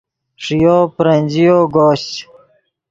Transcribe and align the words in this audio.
ݰییو 0.43 0.77
برنجییو 0.95 1.57
گوشچ 1.73 2.13